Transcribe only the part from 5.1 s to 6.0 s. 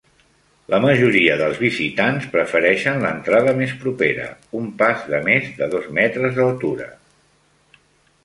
de més de dos